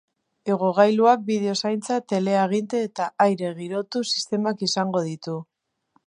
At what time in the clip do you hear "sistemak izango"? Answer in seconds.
4.13-5.05